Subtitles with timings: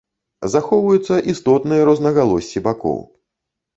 [0.53, 2.99] Захоўваюцца істотныя рознагалоссі бакоў.